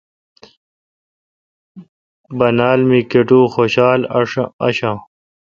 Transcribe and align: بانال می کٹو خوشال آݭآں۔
بانال 2.37 2.79
می 2.89 2.99
کٹو 3.11 3.41
خوشال 3.53 3.99
آݭآں۔ 4.67 4.97